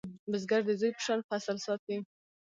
[0.31, 1.97] بزګر د زوی په شان فصل ساتي